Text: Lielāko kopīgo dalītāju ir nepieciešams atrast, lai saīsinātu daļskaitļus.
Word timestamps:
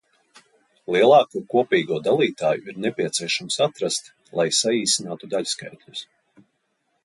Lielāko 0.95 1.41
kopīgo 1.55 1.99
dalītāju 2.07 2.73
ir 2.73 2.81
nepieciešams 2.87 3.61
atrast, 3.69 4.11
lai 4.41 4.49
saīsinātu 4.63 5.33
daļskaitļus. 5.37 6.07